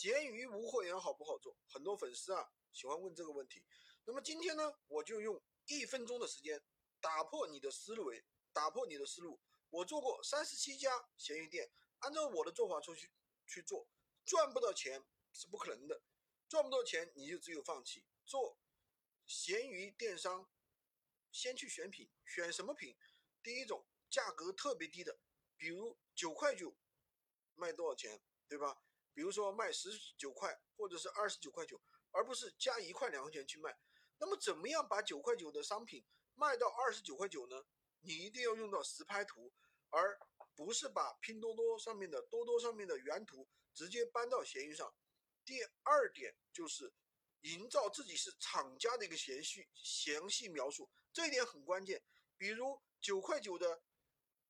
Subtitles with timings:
[0.00, 1.56] 闲鱼无货源好不好做？
[1.66, 3.66] 很多粉丝啊喜欢问这个问题。
[4.04, 6.62] 那么今天呢，我就用一分钟的时间
[7.00, 9.40] 打破你的思维，打破你的思路。
[9.70, 13.10] 我做过三十七家闲鱼店，按照我的做法出去
[13.44, 13.88] 去做，
[14.24, 16.00] 赚不到钱是不可能的。
[16.48, 18.06] 赚不到钱，你就只有放弃。
[18.24, 18.56] 做
[19.26, 20.48] 闲鱼电商，
[21.32, 22.96] 先去选品，选什么品？
[23.42, 25.18] 第一种价格特别低的，
[25.56, 26.76] 比如九块九
[27.56, 28.80] 卖多少钱，对吧？
[29.14, 33.78] 比如说卖十九块或者是二十九块九，而不是加一块两块钱去卖。
[34.18, 37.64] 那么怎么样把九块九的商品卖到二十九块九呢？
[38.00, 39.52] 你一定要用到实拍图，
[39.90, 40.18] 而
[40.54, 44.94] 不是把拼多多上面的多多上面的原图直接搬到闲鱼上。
[45.44, 46.92] 第二点就是
[47.40, 52.02] 营造自己是厂家的一个详细详细描述，这一点很关键。
[52.36, 53.82] 比如九块九的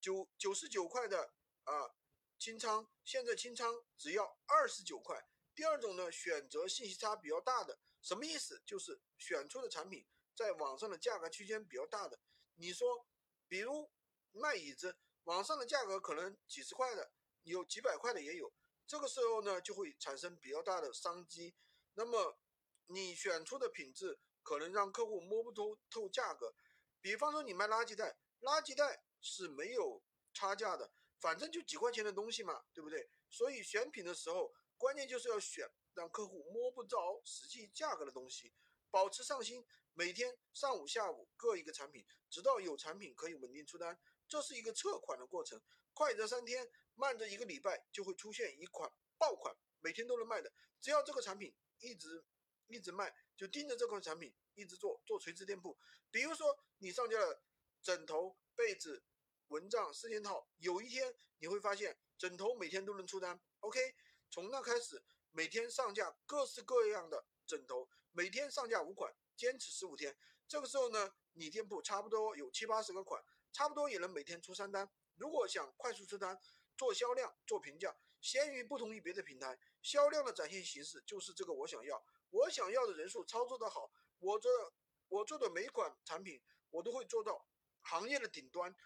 [0.01, 1.33] 九九十九块的
[1.65, 1.95] 啊
[2.39, 5.29] 清仓，现在清仓只要二十九块。
[5.55, 8.63] 第二种呢，选择信息差比较大的，什么意思？
[8.65, 12.21] 就是选出的产品在网上的价格区间比较大的。
[12.55, 13.07] 你说，
[13.49, 13.91] 比如
[14.31, 17.11] 卖椅子，网上的价格可能几十块的，
[17.43, 18.53] 有几百块的也有。
[18.87, 21.57] 这个时候呢，就会产生比较大的商机。
[21.95, 22.39] 那么
[22.87, 26.55] 你选出的品质可能让客户摸不透透价格。
[27.01, 33.09] 比方说你卖垃圾袋，垃圾袋是没有差价的，反正就几块钱的东西嘛，对不对？
[33.29, 34.55] 所以选品的时候。
[34.81, 38.55] 关键就是要选让客户摸不着实际价格的东西，
[38.93, 43.99] 保持上新，每天上午下午各一个产品，直到有产品可以稳定出单。
[44.29, 45.61] 这是一个测款的过程，
[45.93, 48.89] 快则三天，慢则一个礼拜就会出现一款
[49.19, 50.53] 爆款，每天都能卖的。
[50.81, 52.25] 只要这个产品一直
[52.69, 55.77] 一直卖，就盯着这款产品一直做做垂直店铺。
[56.13, 57.43] 比如说你上架了
[57.83, 59.03] 枕头、被子、
[59.49, 63.41] 蚊帐四件套，有一天你会发现枕头每天都能出单。
[63.61, 63.95] OK。
[64.31, 70.15] 从那开始，每天上架各式各样的枕头，每天上架五款，坚持十五天。
[70.47, 74.87] 这个时候呢，你店铺差不多有七八十个款，差不多也能每天出三单。
[75.17, 76.39] 如果想快速出单，
[76.77, 81.55] 做销量、做评价，闲鱼不同于别的平台，销量的展现形式就是这个。
[81.55, 84.51] 我想要，我想要的人数操作的好，我这
[85.09, 86.39] 我做的每款产品，
[86.69, 87.49] 我都会做到
[87.81, 88.77] 行业的顶端。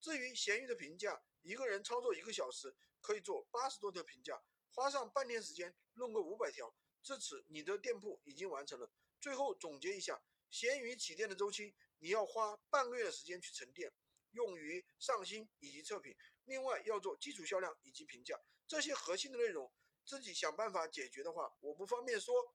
[0.00, 4.42] 至于闲鱼的评价，一个人操作一个小时，可以做八十多条评价。
[4.70, 6.72] 花上半天时间弄个五百条，
[7.02, 8.90] 至此你的店铺已经完成了。
[9.20, 13.92] 最后总结一下，闲鱼起店的周期，你要花半个月的时间去沉淀，
[14.30, 16.16] 用于上新以及测评。
[16.44, 19.72] 另外要做基础销量以及评价这些核心的内容，
[20.04, 22.54] 自己想办法解决的话，我不方便说。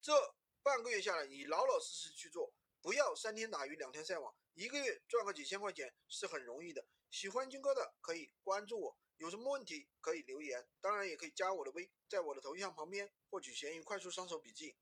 [0.00, 2.52] 这半个月下来，你老老实实去做，
[2.84, 6.86] 不要三天打鱼两天晒网，一个月赚个几千块钱是很容易的。
[7.10, 8.98] 喜欢军哥的可以关注我。
[9.16, 14.76] 有什么问题可以留言，当然也可以加我的微，在我的头像旁边获取闲鱼快速上手笔记。